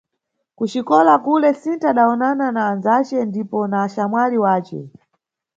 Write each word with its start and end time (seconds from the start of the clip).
Kuxikola 0.57 1.13
kule, 1.25 1.49
Sinta 1.61 1.87
adawonana 1.91 2.45
na 2.55 2.61
andzace 2.71 3.17
ndipo 3.29 3.59
na 3.71 3.77
axamwali 3.85 4.37
wace. 4.45 4.79